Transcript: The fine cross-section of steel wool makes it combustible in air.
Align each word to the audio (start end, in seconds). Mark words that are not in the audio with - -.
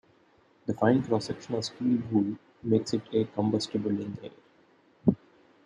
The 0.65 0.73
fine 0.73 1.03
cross-section 1.03 1.53
of 1.53 1.63
steel 1.65 2.01
wool 2.11 2.35
makes 2.63 2.91
it 2.95 3.03
combustible 3.35 3.91
in 3.91 4.17
air. 4.23 5.15